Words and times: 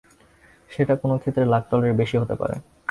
সেটা 0.71 0.93
কোনো 1.01 1.15
ক্ষেত্রে 1.21 1.43
লাখ 1.53 1.63
ডলারের 1.69 1.99
বেশি 2.01 2.15
হতে 2.17 2.35
পারে। 2.41 2.55